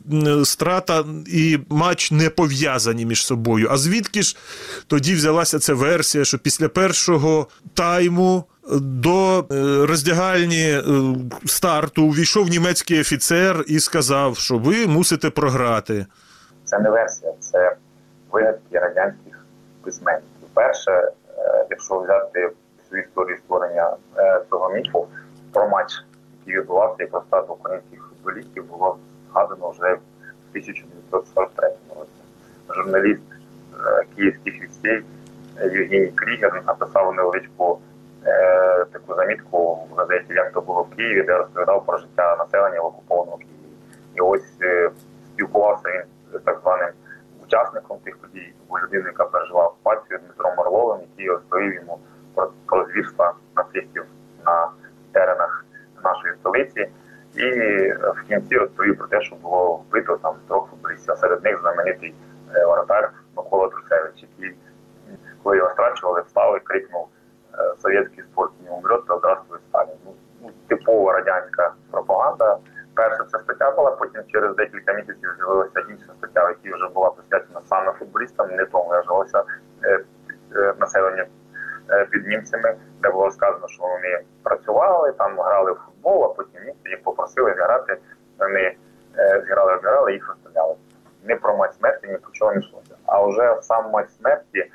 страта 0.43 1.03
і 1.27 1.59
матч 1.69 2.11
не 2.11 2.29
пов'язані 2.29 3.05
між 3.05 3.25
собою. 3.25 3.67
А 3.71 3.77
звідки 3.77 4.21
ж 4.21 4.37
тоді 4.87 5.13
взялася 5.15 5.59
ця 5.59 5.73
версія, 5.73 6.25
що 6.25 6.39
після 6.39 6.69
першого 6.69 7.47
тайму 7.73 8.43
е, 8.63 8.67
до 8.79 9.39
е, 9.39 9.45
роздягальні 9.85 10.71
е, 10.71 10.83
старту 11.45 12.03
увійшов 12.03 12.49
німецький 12.49 13.01
офіцер 13.01 13.63
і 13.67 13.79
сказав, 13.79 14.37
що 14.37 14.57
ви 14.57 14.87
мусите 14.87 15.29
програти. 15.29 16.05
Це 16.65 16.79
не 16.79 16.89
версія, 16.89 17.33
це 17.39 17.75
вигадки 18.31 18.79
радянських 18.79 19.45
письменників. 19.83 20.47
Перше, 20.53 21.11
якщо 21.69 21.99
взяти 21.99 22.49
всю 22.83 23.03
історію 23.03 23.37
створення 23.37 23.95
цього 24.49 24.69
міфу 24.69 25.07
про 25.53 25.69
матч, 25.69 25.93
який 26.39 26.61
відбувався 26.61 27.03
і 27.03 27.07
про 27.07 27.21
стату 27.21 27.53
українських 27.53 28.09
футболістів, 28.09 28.65
було 28.65 28.97
згадано 29.31 29.69
вже 29.69 29.93
в 29.93 29.99
1943 30.51 31.69
році. 31.95 32.11
Журналіст 32.69 33.21
е, 33.31 34.03
київських 34.15 34.61
вістей 34.61 35.03
е, 35.57 35.67
Євгеній 35.67 36.11
Крігер 36.15 36.63
написав 36.67 37.15
невеличку 37.15 37.79
е, 38.25 38.85
таку 38.91 39.15
замітку 39.15 39.79
в 39.91 39.95
газеті, 39.95 40.33
як 40.33 40.51
то 40.51 40.61
було 40.61 40.81
в 40.81 40.95
Києві, 40.95 41.23
де 41.23 41.37
розповідав 41.37 41.85
про 41.85 41.97
життя 41.97 42.35
населення 42.35 42.81
в 42.81 42.85
окупованому 42.85 43.37
Києві. 43.37 43.73
І 44.15 44.21
ось 44.21 44.53
е, 44.61 44.91
спілкувався 45.33 45.89
він 45.89 46.39
з 46.39 46.43
так 46.43 46.59
званим 46.61 46.89
учасником 47.43 47.97
тих 47.97 48.17
подій, 48.17 48.53
бо 48.69 48.79
людина, 48.79 49.07
яка 49.07 49.25
пережила 49.25 49.67
окупацію 49.67 50.19
Дмитром 50.25 50.59
Орловим, 50.59 50.99
який 51.11 51.29
розповів 51.31 51.73
йому 51.75 51.99
про, 52.35 52.51
про 52.65 52.85
звірства 52.85 53.33
нацистів 53.55 54.05
на 54.45 54.69
теренах 55.13 55.65
нашої 56.03 56.33
столиці. 56.33 56.89
І 57.35 57.45
е, 57.45 58.13
в 58.15 58.27
кінці 58.27 58.57
розповів 58.57 58.97
про 58.97 59.07
те, 59.07 59.21
що 59.21 59.35
було 59.35 59.75
вбито 59.75 60.17
там 60.17 60.35
трьох 60.47 60.69
футболістів, 60.69 61.17
серед 61.17 61.43
них 61.43 61.61
знаменитий 61.61 62.15
е, 62.55 62.65
воротар 62.65 63.11
Микола 63.37 63.67
Друсевич, 63.67 64.13
який, 64.21 64.57
коли 65.43 65.57
його 65.57 65.69
страчували, 65.69 66.21
встав 66.21 66.57
і 66.57 66.59
крикнув 66.59 67.07
е, 67.53 67.73
«Совєтський 67.81 68.23
спорт 68.23 68.51
не 68.65 68.71
умрет, 68.71 69.05
то 69.07 69.17
здравствуй 69.17 69.59
Сталін. 69.69 69.95
Ну, 70.05 70.13
ну, 70.41 70.49
типова 70.67 71.13
радянська 71.13 71.73
пропаганда. 71.91 72.57
Перша 72.93 73.23
ця 73.23 73.39
стаття 73.39 73.71
була, 73.71 73.91
потім 73.91 74.21
через 74.27 74.55
декілька 74.55 74.93
місяців 74.93 75.29
з'явилася 75.37 75.79
інша 75.89 76.13
стаття, 76.17 76.49
якій 76.49 76.73
вже 76.73 76.87
була 76.87 77.11
присвячена 77.11 77.61
саме 77.69 77.91
футболістам, 77.91 78.47
не 78.55 78.65
тому 78.65 78.89
вважалося 78.89 79.43
населення 80.79 81.23
е, 81.23 81.27
під 82.11 82.27
німцями, 82.27 82.75
де 83.01 83.09
було 83.09 83.31
сказано, 83.31 83.67
що 83.67 83.83
вони 83.83 84.19
працювали, 84.43 85.11
там 85.11 85.39
грали 85.39 85.71
в 85.71 85.75
футбол, 85.75 86.23
а 86.23 86.27
потім 86.27 86.63
німці 86.65 86.89
їх 86.89 87.03
попросили 87.03 87.53
зіграти. 87.53 87.97
Вони 88.39 88.75
е, 89.17 89.43
зіграли, 89.47 89.79
зіграли, 89.81 90.13
їх 90.13 90.29
розстріляли. 90.29 90.75
Не 91.23 91.35
про 91.35 91.57
матч 91.57 91.71
смерті, 91.79 92.07
ні 92.07 92.17
про 92.17 92.31
чого 92.31 92.53
не 92.53 92.59
йшлося. 92.59 92.95
А 93.05 93.25
вже 93.25 93.57
сам 93.61 93.91
матч 93.91 94.09
смерті 94.09 94.71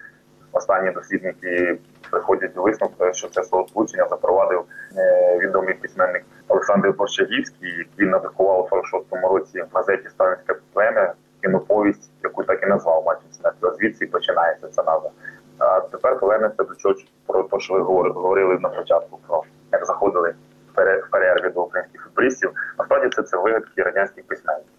останні 0.52 0.90
дослідники 0.90 1.78
приходять 2.10 2.52
до 2.52 2.62
висновку, 2.62 3.12
що 3.12 3.28
це 3.28 3.42
словосполучення 3.44 4.08
запровадив 4.08 4.64
е, 4.96 5.38
відомий 5.38 5.74
письменник 5.74 6.24
Олександр 6.48 6.90
Борщагівський, 6.90 7.70
який 7.78 8.06
надрукував 8.06 8.68
у 8.72 8.76
46-му 8.76 9.28
році 9.28 9.62
в 9.62 9.76
газеті 9.76 10.08
Сталінське 10.08 10.54
плем'я 10.72 11.14
кіноповість, 11.42 12.10
яку 12.22 12.44
так 12.44 12.62
і 12.62 12.66
назвав 12.66 13.04
матчем 13.06 13.32
смерті. 13.32 13.78
Звідси 13.78 14.06
починається 14.06 14.68
ця 14.68 14.82
назва. 14.82 15.10
А 15.58 15.80
тепер 15.80 16.18
повернемося 16.18 16.64
до 16.64 16.74
чого 16.74 16.94
про 17.26 17.42
те, 17.42 17.60
що 17.60 17.74
ви 17.74 17.80
говорили, 17.80 18.58
на 18.60 18.68
початку, 18.68 19.18
про 19.26 19.42
як 19.72 19.86
заходили 19.86 20.34
в 20.72 21.10
перерві 21.10 21.50
до 21.50 21.62
українських 21.62 22.02
футболістів. 22.04 22.50
Насправді 22.78 23.08
це, 23.08 23.22
це 23.22 23.36
вигадки 23.36 23.82
радянських 23.82 24.24
письменників 24.26 24.72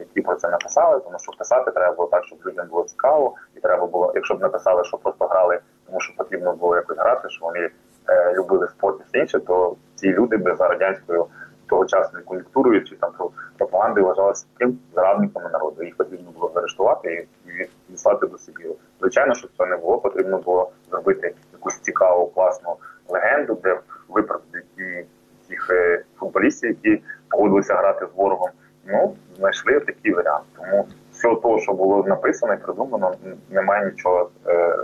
які 0.00 0.20
про 0.20 0.34
це 0.34 0.48
написали, 0.48 1.00
тому 1.00 1.18
що 1.18 1.32
писати 1.32 1.70
треба 1.70 1.94
було 1.94 2.08
так, 2.08 2.24
щоб 2.24 2.38
людям 2.46 2.66
було 2.70 2.84
цікаво, 2.84 3.34
і 3.56 3.60
треба 3.60 3.86
було, 3.86 4.12
якщо 4.14 4.34
б 4.34 4.40
написали, 4.40 4.84
що 4.84 4.98
просто 4.98 5.26
грали, 5.26 5.60
тому 5.86 6.00
що 6.00 6.16
потрібно 6.16 6.52
було 6.52 6.76
якось 6.76 6.98
грати, 6.98 7.28
що 7.28 7.46
вони 7.46 7.70
е, 8.08 8.34
любили 8.34 8.68
спорт 8.68 9.00
і 9.00 9.04
все 9.08 9.18
інше, 9.18 9.40
то 9.40 9.76
ці 9.94 10.12
люди 10.12 10.36
би 10.36 10.56
за 10.56 10.68
радянською 10.68 11.26
тогочасною 11.66 12.24
кон'юнктурою 12.24 12.84
чи 12.84 12.96
там 12.96 13.12
про- 13.18 13.30
пропагандою 13.58 14.06
вважалися 14.06 14.46
таким 14.52 14.78
зрадниками 14.94 15.50
народу. 15.50 15.82
Їх 15.82 15.96
потрібно 15.96 16.30
було 16.30 16.50
заарештувати 16.54 17.26
і 17.62 18.26
до 18.26 18.38
Сибіру. 18.38 18.76
Звичайно, 19.00 19.34
щоб 19.34 19.50
цього 19.56 19.68
не 19.68 19.76
було, 19.76 19.98
потрібно 19.98 20.38
було 20.38 20.70
зробити 20.90 21.34
якусь 21.52 21.78
цікаву, 21.78 22.26
класну 22.26 22.76
легенду, 23.08 23.58
де 23.62 23.78
виправдати 24.08 24.62
ті 24.76 25.04
цих 25.48 25.70
е, 25.70 26.02
футболістів, 26.18 26.70
які 26.70 27.02
погодилися 27.28 27.74
грати 27.74 28.06
з 28.06 28.16
ворогом. 28.16 28.50
Ну, 28.86 29.16
знайшли 29.36 29.80
такий 29.80 30.12
варіант. 30.12 30.44
Тому 30.56 30.86
всього 31.12 31.36
того, 31.36 31.60
що 31.60 31.72
було 31.72 32.04
написано 32.04 32.54
і 32.54 32.56
придумано, 32.56 33.14
немає 33.50 33.86
нічого 33.86 34.30
е, 34.46 34.76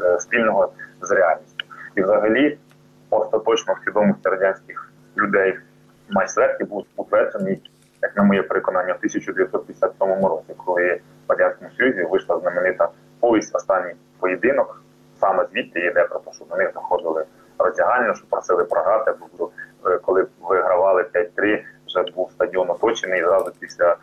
е, 0.00 0.20
спільного 0.20 0.72
з 1.02 1.10
реальністю. 1.10 1.66
І 1.96 2.02
взагалі, 2.02 2.58
остаточно 3.10 3.74
в 3.74 3.84
свідомості 3.84 4.28
радянських 4.28 4.92
людей 5.16 5.58
матч 6.10 6.30
смерті 6.30 6.64
був 6.64 6.86
утверджений, 6.96 7.70
як 8.02 8.16
на 8.16 8.22
моє 8.22 8.42
переконання, 8.42 8.92
в 8.92 8.96
1957 8.96 10.26
році, 10.26 10.54
коли 10.56 11.00
радянському 11.28 11.70
Союзі 11.78 12.02
вийшла 12.02 12.38
знаменита 12.38 12.88
повість 13.20 13.56
останній 13.56 13.94
поєдинок. 14.20 14.82
Саме 15.20 15.46
звідти 15.52 15.80
йде 15.80 16.04
про 16.04 16.18
те, 16.18 16.32
що 16.32 16.44
до 16.44 16.56
них 16.56 16.70
заходили 16.74 17.24
роздягальню, 17.58 18.14
що 18.14 18.26
просили 18.30 18.64
програти, 18.64 19.14
бо 19.38 19.50
е, 19.86 19.98
коли 19.98 20.26
вигравали 20.40 21.02
5-3, 21.02 21.62
вже 21.86 22.02
був 22.02 22.30
стадіон 22.32 22.70
оточений. 22.70 23.20
І 23.20 23.24
зразу 23.24 23.52
після 23.60 23.96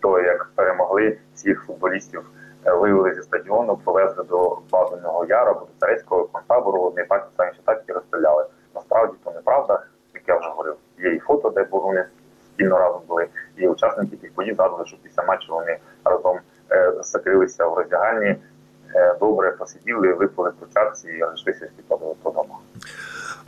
того, 0.00 0.20
як 0.20 0.50
перемогли, 0.54 1.18
всіх 1.34 1.64
футболістів 1.66 2.30
е, 2.66 2.72
вивели 2.72 3.14
зі 3.14 3.22
стадіону, 3.22 3.76
повезли 3.76 4.24
до 4.24 4.58
Бабиного 4.70 5.24
Яру, 5.24 5.54
до 5.54 5.66
царецького 5.80 6.24
концтабору, 6.24 6.80
вони 6.80 7.04
так 7.08 7.28
самі 7.36 7.52
ще 7.52 7.62
так 7.64 7.84
і 7.88 7.92
розстріляли. 7.92 8.44
Насправді 8.74 9.14
то 9.24 9.30
неправда, 9.30 9.82
як 10.14 10.22
я 10.28 10.38
вже 10.38 10.48
говорив. 10.48 10.76
Є 10.98 11.14
і 11.14 11.18
фото, 11.18 11.50
де 11.50 11.66
вони 11.70 12.04
спільно 12.46 12.78
разом 12.78 13.02
були, 13.08 13.28
і 13.56 13.68
учасники 13.68 14.16
тих 14.16 14.34
боїв 14.34 14.56
згадували, 14.56 14.86
що 14.86 14.96
після 15.02 15.22
матчу 15.22 15.52
вони 15.52 15.78
разом 16.04 16.38
закрилися 17.02 17.66
в 17.66 17.74
роздягальні, 17.74 18.36
е, 18.94 19.16
добре 19.20 19.50
посиділи, 19.52 20.12
випили 20.14 20.50
по 20.60 20.66
чарці 20.74 21.08
і 21.08 21.22
розійшлися 21.24 21.68
по- 21.88 22.16
домах. 22.24 22.58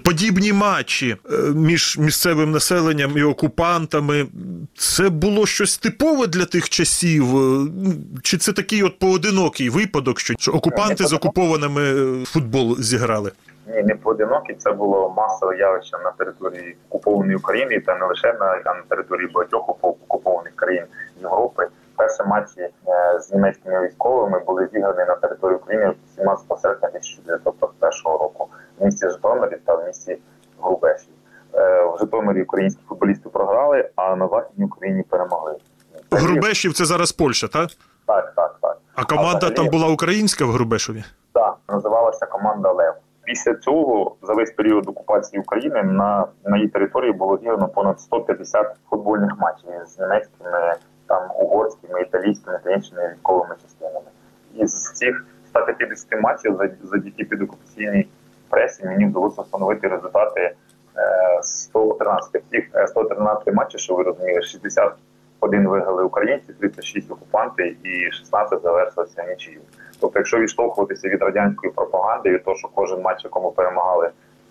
Подібні 0.05 0.53
матчі 0.53 1.17
е, 1.33 1.37
між 1.55 1.99
місцевим 1.99 2.51
населенням 2.51 3.19
і 3.19 3.23
окупантами. 3.23 4.27
Це 4.77 5.09
було 5.09 5.47
щось 5.47 5.79
типове 5.79 6.27
для 6.27 6.45
тих 6.45 6.69
часів? 6.69 7.25
Е, 7.37 7.67
Чи 8.23 8.39
це 8.39 8.53
такий 8.53 8.83
от 8.83 8.99
поодинокий 8.99 9.71
випадок, 9.71 10.21
що 10.21 10.53
окупанти 10.53 11.05
з 11.07 11.13
окупованими 11.13 11.83
е, 11.83 12.25
футбол 12.25 12.77
зіграли? 12.79 13.33
Ні, 13.67 13.83
не 13.83 13.95
поодинокі, 13.95 14.55
це 14.59 14.73
було 14.73 15.15
масове 15.17 15.57
явище 15.57 15.97
на 16.05 16.11
території 16.11 16.77
окупованої 16.89 17.37
України, 17.37 17.81
та 17.81 17.99
не 17.99 18.07
лише 18.07 18.33
на, 18.33 18.47
а 18.65 18.75
на 18.75 18.83
території 18.89 19.29
багатьох 19.35 19.69
окупованих 19.83 20.53
країн 20.57 20.85
Європи. 21.23 21.67
Перші 21.97 22.23
матчі 22.27 22.61
е, 22.61 22.73
з 23.21 23.33
німецькими 23.33 23.87
військовими 23.87 24.39
були 24.47 24.69
зіграні 24.73 25.05
на 25.09 25.15
території 25.15 25.57
України 25.57 25.95
17 26.17 26.59
серпня 26.59 26.89
1941 26.89 28.13
року 28.13 28.49
в 28.79 28.85
місті 28.85 29.09
Житомирі 29.09 29.57
та 29.65 29.75
в 29.75 29.87
місті 29.87 30.19
Грубеші. 30.63 31.09
Е, 31.55 31.85
В 31.85 31.99
Житомирі 32.01 32.43
українські 32.43 32.83
футболісти 32.89 33.29
програли, 33.29 33.91
а 33.97 34.17
на 34.17 34.29
Західній 34.29 34.65
Україні 34.65 35.03
перемогли. 35.03 35.57
Грубешів 36.11 36.73
це 36.73 36.85
зараз 36.85 37.13
Польща, 37.13 37.49
так? 37.49 37.71
Так, 38.07 38.33
так, 38.37 38.57
так. 38.61 38.79
А 38.95 39.05
команда 39.05 39.37
взагалі- 39.39 39.55
там 39.57 39.69
була 39.69 39.89
українська 39.89 40.45
в 40.45 40.49
Грубешові? 40.49 41.05
Так, 41.33 41.57
називалася 41.69 42.27
команда 42.27 42.73
Лев. 42.73 42.95
Після 43.25 43.55
цього 43.55 44.17
за 44.23 44.35
весь 44.35 44.51
період 44.53 44.89
окупації 44.89 45.41
України 45.41 45.83
на, 45.83 46.27
на 46.45 46.57
її 46.57 46.69
території 46.69 47.13
було 47.13 47.39
зіграно 47.39 47.69
понад 47.69 48.01
150 48.01 48.67
футбольних 48.91 49.31
матчів 49.39 49.71
з 49.87 49.99
німецькими, 49.99 50.75
там 51.15 51.31
угорськими, 51.39 52.01
італійськими 52.01 52.61
та 52.65 52.71
іншими 52.71 53.11
військовими 53.13 53.55
частинами. 53.63 54.07
І 54.55 54.67
з 54.67 54.93
цих 54.93 55.27
150 55.49 56.21
матчів 56.21 56.57
за, 56.57 56.69
завдяки 56.83 57.25
підокупаційній 57.25 58.09
пресі 58.49 58.87
мені 58.87 59.07
вдалося 59.07 59.43
встановити 59.43 59.89
результати 59.89 60.41
е, 60.41 61.43
113 61.43 62.43
цих 62.51 62.65
е, 62.75 62.87
113 62.87 63.55
матчів, 63.55 63.81
що 63.81 63.95
ви 63.95 64.03
розуміли, 64.03 64.43
61 64.43 65.69
виграли 65.69 66.05
українці, 66.05 66.53
36 66.53 67.11
окупанти 67.11 67.77
і 67.85 68.13
16 68.13 68.63
завершилися 68.63 69.25
нічию. 69.29 69.61
Тобто, 70.01 70.19
якщо 70.19 70.39
відштовхуватися 70.39 71.09
від 71.09 71.23
радянської 71.23 71.73
пропаганди, 71.73 72.31
від 72.31 72.45
того, 72.45 72.57
що 72.57 72.69
кожен 72.75 73.03
матч, 73.03 73.25
якому 73.25 73.53
перемагали 73.53 74.11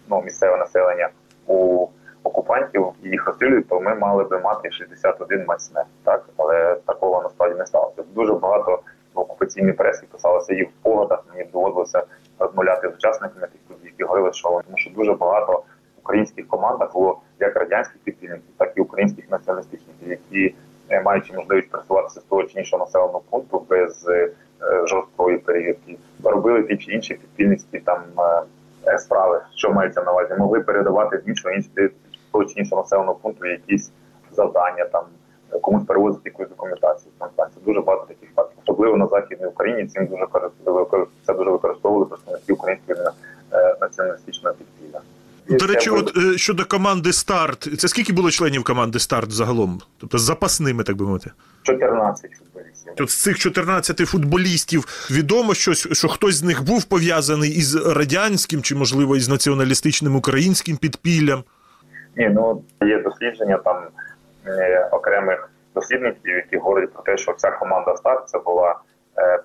ну, 0.09 0.21
місцеве 0.21 0.57
населення 0.57 1.09
у 1.47 1.87
окупантів 2.23 2.87
і 3.03 3.09
їх 3.09 3.27
розстрілюють, 3.27 3.67
то 3.67 3.81
ми 3.81 3.95
мали 3.95 4.23
би 4.23 4.39
мати 4.39 4.71
61 4.71 5.45
матч 5.47 5.61
смерть. 5.61 5.87
Так, 6.03 6.25
але 6.37 6.75
такого 6.85 7.21
насправді 7.23 7.59
не 7.59 7.65
сталося. 7.65 8.03
Дуже 8.15 8.33
багато 8.33 8.79
в 9.13 9.19
окупаційній 9.19 9.71
пресі 9.71 10.05
писалося 10.11 10.53
і 10.53 10.63
в 10.63 10.69
погодах. 10.81 11.23
Мені 11.33 11.49
доводилося 11.53 12.03
розмовляти 12.39 12.89
з 12.89 12.95
учасниками 12.95 13.47
тих 13.47 13.61
подій, 13.67 13.85
які 13.85 14.03
говорили, 14.03 14.33
що 14.33 14.61
тому 14.65 14.77
що 14.77 14.89
дуже 14.89 15.13
багато 15.13 15.53
в 15.53 15.99
українських 16.03 16.47
командах 16.47 16.93
було 16.93 17.19
як 17.39 17.55
радянських 17.55 17.97
підпільників, 18.03 18.49
так 18.57 18.73
і 18.75 18.81
українських 18.81 19.31
націоналістичних, 19.31 19.95
які 20.05 20.55
е, 20.89 21.01
маючи 21.01 21.33
можливість 21.33 21.69
пересуватися 21.71 22.19
з 22.19 22.23
того 22.23 22.43
чи 22.43 22.59
іншого 22.59 22.85
населеного 22.85 23.21
пункту 23.29 23.65
без 23.69 24.07
е, 24.07 24.29
жорсткої 24.85 25.37
перевірки, 25.37 25.97
робили 26.23 26.63
ті 26.63 26.77
чи 26.77 26.91
інші 26.91 27.13
підпільницькі 27.13 27.79
там 27.79 28.03
е, 28.87 28.97
справи, 28.97 29.41
що 29.55 29.71
мається 29.71 30.03
на 30.03 30.11
увазі, 30.11 30.33
могли 30.37 30.59
передавати 30.59 31.17
з 31.25 31.27
іншого 31.27 31.55
іншого 31.55 31.87
того 32.31 32.45
чи 32.45 32.59
іншого 32.59 32.81
населеного 32.81 33.15
пункту 33.15 33.45
якісь 33.47 33.91
завдання 34.31 34.85
там. 34.85 35.03
Комусь 35.61 35.85
перевозити 35.85 36.21
якусь 36.29 36.49
документацію. 36.49 37.11
Там 37.19 37.29
так, 37.35 37.49
це 37.53 37.61
дуже 37.65 37.81
багато 37.81 38.05
таких 38.07 38.29
фактів. 38.35 38.57
Особливо 38.63 38.97
на 38.97 39.07
західній 39.07 39.45
Україні 39.45 39.85
цим 39.85 40.05
дуже 40.05 40.23
викор- 40.23 40.51
це 41.25 41.33
дуже 41.33 41.49
використовували 41.49 42.05
представники 42.05 42.53
української 42.53 42.97
е, 43.51 43.75
націоналістичного 43.81 44.55
підпілля. 44.55 45.01
До 45.49 45.67
речі, 45.67 45.89
от 45.89 46.17
е, 46.17 46.37
щодо 46.37 46.65
команди 46.65 47.13
Старт, 47.13 47.79
це 47.79 47.87
скільки 47.87 48.13
було 48.13 48.31
членів 48.31 48.63
команди 48.63 48.99
Старт 48.99 49.31
загалом? 49.31 49.81
Тобто 49.97 50.17
з 50.17 50.21
запасними, 50.21 50.83
так 50.83 50.95
би 50.95 51.05
мовити? 51.05 51.31
14 51.63 52.31
футболістів. 52.31 52.93
От 52.99 53.09
з 53.09 53.21
цих 53.21 53.39
14 53.39 53.97
футболістів 53.97 55.07
відомо 55.11 55.53
щось, 55.53 55.87
що 55.91 56.07
хтось 56.07 56.35
з 56.35 56.43
них 56.43 56.63
був 56.63 56.83
пов'язаний 56.83 57.49
із 57.51 57.75
радянським 57.75 58.61
чи, 58.61 58.75
можливо, 58.75 59.15
із 59.15 59.29
націоналістичним 59.29 60.15
українським 60.15 60.77
підпіллям. 60.77 61.43
Ні, 62.17 62.29
ну 62.29 62.63
є 62.81 63.01
дослідження 63.01 63.57
там 63.57 63.83
е, 64.47 64.89
окремих 64.91 65.49
дослідників, 65.75 66.35
які 66.35 66.57
говорять 66.57 66.93
про 66.93 67.03
те, 67.03 67.17
що 67.17 67.31
вся 67.31 67.51
команда 67.51 67.95
старт 67.95 68.29
це 68.29 68.39
була 68.39 68.75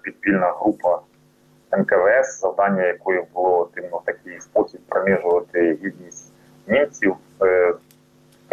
підпільна 0.02 0.52
група 0.60 1.00
НКВС, 1.72 2.40
завдання 2.40 2.86
якої 2.86 3.22
було 3.34 3.70
тим, 3.74 3.84
такий 4.04 4.40
спосіб 4.40 4.80
принижувати 4.88 5.78
гідність 5.82 6.32
німців, 6.66 7.16
е, 7.42 7.74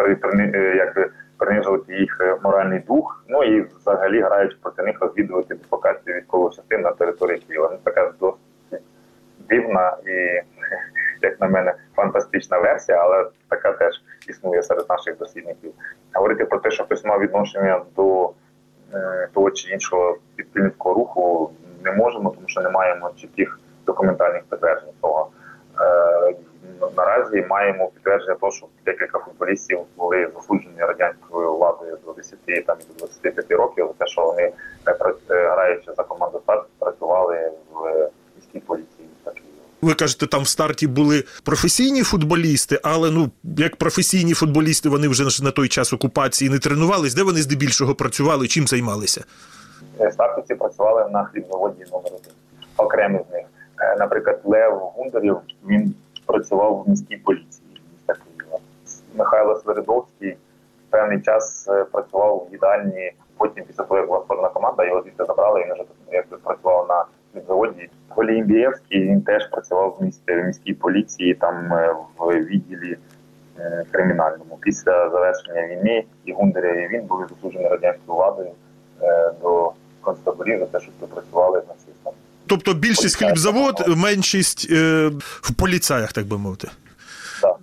е, 0.00 0.74
якби 0.76 1.10
принижувати 1.38 1.94
їх 1.94 2.18
е, 2.20 2.36
моральний 2.42 2.78
дух. 2.78 3.24
Ну 3.28 3.44
і 3.44 3.60
взагалі 3.60 4.20
граючи 4.20 4.56
проти 4.62 4.82
них 4.82 5.00
розвідувати 5.00 5.54
дислокацію 5.54 6.16
військових 6.16 6.54
частин 6.54 6.80
на 6.80 6.92
території 6.92 7.38
Києва. 7.38 7.68
Ну, 7.72 7.78
така 7.84 8.12
досить 8.20 8.86
дивна 9.48 9.96
і, 10.06 10.10
як 11.22 11.40
на 11.40 11.48
мене, 11.48 11.74
фантастична 11.96 12.58
версія, 12.58 12.98
але 12.98 13.26
така 13.48 13.72
теж 13.72 14.02
існує 14.28 14.62
серед 14.62 14.86
наших 14.88 15.18
дослідників. 15.18 15.72
Говорити 16.14 16.44
про 16.44 16.58
те, 16.58 16.70
що 16.70 16.84
хтось 16.84 17.04
мав 17.04 17.20
відношення 17.20 17.80
до 17.96 18.30
того 19.32 19.50
чи 19.50 19.72
іншого 19.72 20.18
підпільницького 20.36 20.94
руху, 20.94 21.50
не 21.86 21.92
можемо, 21.92 22.30
тому 22.30 22.48
що 22.48 22.60
не 22.60 22.70
маємо 22.70 23.10
чітких 23.20 23.60
документальних 23.86 24.42
підтверджень 24.50 24.92
того. 25.00 25.30
Е, 25.80 26.34
наразі 26.96 27.46
маємо 27.50 27.88
підтвердження 27.94 28.34
того, 28.34 28.52
що 28.52 28.66
декілька 28.84 29.18
футболістів 29.18 29.80
були 29.96 30.28
засуджені 30.34 30.80
радянською 30.80 31.56
владою 31.56 31.98
до 32.06 32.12
10 32.12 32.66
там, 32.66 32.76
до 32.88 33.06
25 33.06 33.50
років 33.50 33.86
за 33.86 34.04
те, 34.04 34.06
що 34.06 34.26
вони 34.26 34.42
е, 34.42 34.52
е, 35.30 35.50
граючи 35.50 35.92
за 35.96 36.02
команду 36.02 36.40
«Старт», 36.42 36.66
працювали 36.78 37.50
в 37.72 38.08
міській 38.36 38.60
поліції. 38.60 39.08
Ви 39.82 39.94
кажете, 39.94 40.26
там 40.26 40.42
в 40.42 40.48
старті 40.48 40.86
були 40.86 41.24
професійні 41.44 42.02
футболісти, 42.02 42.80
але 42.82 43.10
ну 43.10 43.30
як 43.44 43.76
професійні 43.76 44.34
футболісти, 44.34 44.88
вони 44.88 45.08
вже 45.08 45.44
на 45.44 45.50
той 45.50 45.68
час 45.68 45.92
окупації 45.92 46.50
не 46.50 46.58
тренувались. 46.58 47.14
Де 47.14 47.22
вони 47.22 47.42
здебільшого 47.42 47.94
працювали, 47.94 48.48
чим 48.48 48.66
займалися? 48.66 49.24
Е, 50.00 50.10
Стартівці 50.10 50.54
працювали 50.54 51.10
на 51.10 51.24
хлібзаводі 51.24 51.84
номер 51.92 52.12
один. 52.12 52.32
Окремі 52.76 53.20
з 53.28 53.32
них. 53.32 53.46
Е, 53.80 53.96
Наприклад, 53.98 54.40
Лев 54.44 54.78
Гундарів 54.78 55.38
він 55.68 55.94
працював 56.26 56.82
в 56.82 56.88
міській 56.88 57.16
поліції 57.16 57.80
міста 57.92 58.14
Києва. 58.24 58.58
Михайло 59.14 59.56
Сверидовський 59.56 60.36
певний 60.90 61.20
час 61.20 61.68
е, 61.68 61.84
працював 61.84 62.46
в 62.48 62.52
їдальні. 62.52 63.12
Потім, 63.38 63.64
після 63.64 63.84
того, 63.84 63.98
як 63.98 64.06
була 64.06 64.20
створена 64.20 64.48
команда, 64.48 64.84
його 64.84 65.02
звідти 65.02 65.24
забрали. 65.24 65.60
Він 65.64 65.72
вже 65.72 65.84
якби 66.12 66.36
працював 66.36 66.86
на 66.88 67.04
хлібзаводі. 67.32 67.88
Голіємбієвський 68.08 69.00
він 69.02 69.22
теж 69.22 69.46
працював 69.50 69.96
в 70.00 70.04
місті 70.04 70.32
в 70.32 70.44
міській 70.44 70.74
поліції, 70.74 71.34
там 71.34 71.72
в 72.18 72.44
відділі 72.44 72.98
кримінальному. 73.90 74.58
Після 74.60 75.10
завершення 75.10 75.66
війни 75.66 76.04
і 76.24 76.32
Гундаря 76.32 76.88
він 76.88 77.02
були 77.02 77.26
засуджені 77.28 77.68
радянською 77.68 78.16
владою 78.16 78.50
до 79.42 79.72
концтаборів 80.06 80.58
за 80.58 80.66
те, 80.66 80.80
що 80.80 80.90
співпрацювали 80.90 81.62
з 81.66 81.68
нацистами. 81.68 82.16
Тобто 82.46 82.74
більшість 82.74 83.16
хлібзавод, 83.16 83.88
меншість 83.88 84.66
е, 84.70 85.10
в 85.18 85.54
поліцаях, 85.54 86.12
так 86.12 86.26
би 86.26 86.38
мовити. 86.38 86.68
Так. 87.42 87.56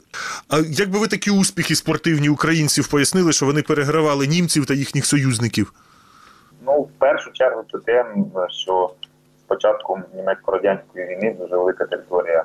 А 0.50 0.58
як 0.58 0.90
би 0.90 1.00
ви 1.00 1.08
такі 1.08 1.32
успіхи 1.32 1.76
спортивні 1.76 2.30
українців 2.30 2.88
пояснили, 2.88 3.34
що 3.34 3.46
вони 3.46 3.62
перегравали 3.62 4.28
німців 4.28 4.66
та 4.66 4.74
їхніх 4.74 5.06
союзників? 5.06 5.74
Ну, 6.66 6.82
в 6.82 6.90
першу 7.00 7.32
чергу, 7.32 7.64
це 7.72 7.78
тим, 7.78 8.32
що 8.50 8.92
з 9.40 9.44
початком 9.48 10.04
німецько-радянської 10.14 11.08
війни 11.08 11.36
дуже 11.40 11.58
велика 11.58 11.86
територія 11.86 12.44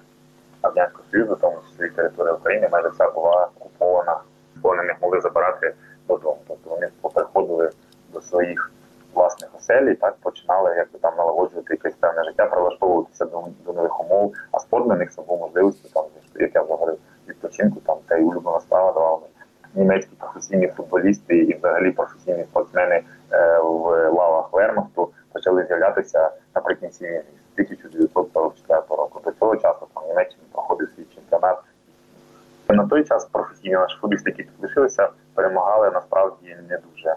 Радянського 0.62 1.04
Союзу, 1.10 1.38
тому 1.40 1.58
числі 1.70 1.90
територія 1.96 2.32
України, 2.32 2.68
майже 2.72 2.88
вся 2.88 3.10
була 3.10 3.48
окупована, 3.60 4.20
бо 4.56 4.68
вони 4.68 4.82
не 4.82 4.96
могли 5.02 5.20
забирати 5.20 5.74
додому. 6.08 6.38
Тобто 6.48 6.70
вони 6.70 6.88
приходили 7.14 7.70
до 8.12 8.20
своїх 8.20 8.72
власних 9.14 9.50
осель 9.56 9.82
і 9.82 9.94
так 9.94 10.16
починали 10.22 10.74
якби 10.76 10.98
там 10.98 11.16
налагоджувати 11.16 11.74
якесь 11.74 11.94
певне 12.00 12.24
життя, 12.24 12.46
прилаштовуватися 12.46 13.24
до, 13.24 13.44
до 13.66 13.72
нових 13.72 14.00
умов. 14.00 14.34
А 14.52 14.58
спорт 14.58 14.86
для 14.86 14.96
них 14.96 15.10
це 15.10 15.22
був 15.22 15.50
там, 15.94 16.04
як 16.34 16.54
я 16.54 16.62
вже 16.62 16.72
говорив, 16.72 16.98
відпочинку, 17.28 17.80
там 17.80 17.96
та 18.08 18.16
й 18.16 18.22
улюблена 18.22 18.60
справа 18.60 18.92
давали. 18.92 19.22
Німецькі 19.74 20.16
професійні 20.18 20.68
футболісти 20.68 21.36
і 21.36 21.56
взагалі 21.56 21.90
професійні 21.90 22.44
спортсмени 22.44 23.02
е, 23.32 23.58
в 23.60 24.10
лавах 24.10 24.52
Вермахту 24.52 25.10
почали 25.32 25.64
з'являтися 25.64 26.30
наприкінці 26.54 27.06
1944 27.06 28.80
року. 28.88 29.20
До 29.24 29.32
цього 29.32 29.56
часу 29.56 29.86
там 29.94 30.04
в 30.04 30.08
Німеччині 30.08 30.42
проходив 30.52 30.88
свій 30.96 31.04
чемпіонат. 31.14 31.58
На 32.68 32.86
той 32.86 33.04
час 33.04 33.24
професійні 33.24 33.74
наші 33.74 33.96
футболісти, 34.00 34.30
які 34.30 34.42
тут 34.42 34.62
лишилися, 34.62 35.08
перемагали 35.34 35.90
насправді 35.90 36.56
не 36.68 36.78
дуже 36.78 37.14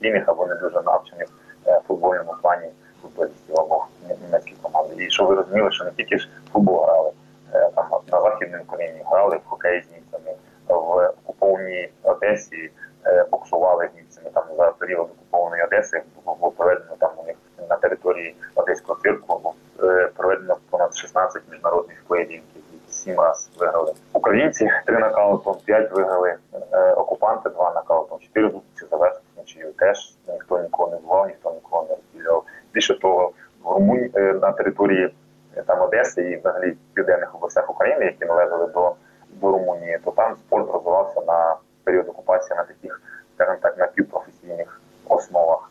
професійних 0.00 0.28
або 0.28 0.46
не 0.46 0.54
дуже 0.54 0.82
навчених 0.82 1.28
е, 1.66 1.78
в 1.78 1.82
футбольному 1.88 2.34
плані 2.42 2.70
футболістів 3.02 3.60
або 3.60 3.84
німецьких 4.22 4.54
команд. 4.62 5.00
І 5.00 5.10
що 5.10 5.24
ви 5.24 5.34
розуміли, 5.34 5.72
що 5.72 5.84
не 5.84 5.90
тільки 5.90 6.18
ж 6.18 6.28
футбол 6.52 6.84
грали 6.84 7.10
е, 7.54 7.70
там 7.74 7.86
на 8.12 8.20
західній 8.20 8.58
Україні, 8.58 9.02
грали 9.10 9.36
в 9.36 9.48
хокей 9.48 9.82
з 9.82 9.92
німцями, 9.94 10.36
в 10.68 11.12
окупованій 11.24 11.88
Одесі 12.02 12.70
е, 13.06 13.24
боксували 13.30 13.88
з 13.92 13.96
німцями. 13.96 14.30
Там 14.34 14.44
за 14.56 14.70
період 14.70 15.08
окупованої 15.10 15.62
Одеси 15.62 16.02
було 16.24 16.50
проведено 16.50 16.96
там 16.98 17.10
у 17.16 17.26
них 17.26 17.36
на 17.68 17.76
території 17.76 18.36
Одеського 18.54 18.98
цирку 19.02 19.54
е, 19.82 20.10
проведено 20.16 20.56
понад 20.70 20.96
16 20.96 21.42
міжнародних 21.50 22.04
поєдинків. 22.06 22.62
Сім 22.88 23.20
раз 23.20 23.50
виграли 23.58 23.92
українці, 24.12 24.70
три 24.86 24.98
нокаутом, 24.98 25.56
п'ять 25.64 25.92
виграли 25.92 26.36
е, 26.72 26.92
окупанти, 26.92 27.50
два 27.50 27.72
нокаутом, 27.74 28.18
чотири 28.18 28.50
зустрічі 28.50 28.86
завершили 28.90 29.20
нічию. 29.50 29.72
Теж 29.72 30.16
ніхто 30.28 30.58
нікого 30.58 30.90
не 30.90 30.96
бував, 30.96 31.26
ніхто 31.26 31.52
нікого 31.52 31.86
не 31.88 31.96
розділяв. 31.96 32.44
Більше 32.72 32.98
того, 32.98 33.32
в 33.64 33.72
Румунії 33.72 34.10
е, 34.14 34.32
на 34.32 34.49
території 34.62 35.14
е, 35.56 35.62
там 35.62 35.80
Одеси 35.80 36.30
і 36.30 36.36
взагалі 36.36 36.70
в 36.70 36.94
південних 36.94 37.34
областях 37.34 37.70
України, 37.70 38.04
які 38.04 38.24
належали 38.24 38.66
до, 38.66 38.94
до 39.30 39.52
Румунії, 39.52 39.98
то 40.04 40.10
там 40.10 40.36
спорт 40.36 40.72
розвивався 40.72 41.20
на 41.26 41.56
період 41.84 42.08
окупації 42.08 42.56
на 42.56 42.64
таких, 42.64 43.02
скажімо 43.34 43.56
так, 43.62 43.78
напівпрофесійних 43.78 44.80
основах. 45.08 45.70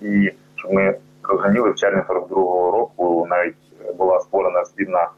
І 0.00 0.32
щоб 0.56 0.72
ми 0.72 0.98
розуміли, 1.22 1.70
в 1.70 1.74
червні 1.74 2.02
42-го 2.02 2.70
року 2.70 3.26
навіть 3.30 3.56
була 3.96 4.20
створена 4.20 4.64
збірна 4.64 5.08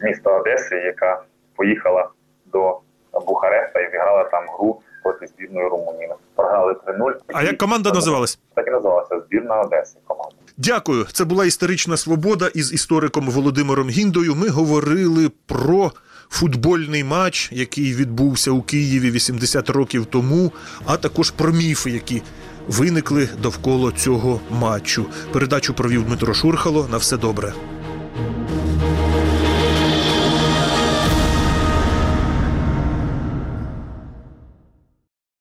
міста 0.00 0.30
Одеси, 0.30 0.76
яка 0.76 1.22
поїхала 1.56 2.08
до 2.46 2.80
Бухареста 3.26 3.80
і 3.80 3.90
зіграла 3.90 4.24
там 4.24 4.44
гру 4.58 4.80
проти 5.02 5.26
збірної 5.26 5.68
Румунії. 5.68 6.10
Програли 6.34 6.72
3-0. 6.72 7.12
А 7.34 7.42
як 7.42 7.58
команда 7.58 7.92
називалась? 7.92 8.38
Так 8.54 8.68
і 8.68 8.70
називалася 8.70 9.20
збірна 9.20 9.60
Одеси 9.60 9.98
команда. 10.06 10.36
Дякую. 10.58 11.06
Це 11.12 11.24
була 11.24 11.46
історична 11.46 11.96
свобода 11.96 12.50
із 12.54 12.72
істориком 12.72 13.30
Володимиром 13.30 13.88
Гіндою. 13.88 14.34
Ми 14.34 14.48
говорили 14.48 15.30
про 15.46 15.92
футбольний 16.28 17.04
матч, 17.04 17.50
який 17.52 17.94
відбувся 17.94 18.50
у 18.50 18.62
Києві 18.62 19.10
80 19.10 19.70
років 19.70 20.06
тому, 20.06 20.52
а 20.86 20.96
також 20.96 21.30
про 21.30 21.52
міфи, 21.52 21.90
які 21.90 22.22
виникли 22.68 23.28
довкола 23.42 23.92
цього 23.92 24.40
матчу. 24.50 25.06
Передачу 25.32 25.74
провів 25.74 26.04
Дмитро 26.04 26.34
Шурхало. 26.34 26.88
На 26.90 26.96
все 26.96 27.16
добре. 27.16 27.52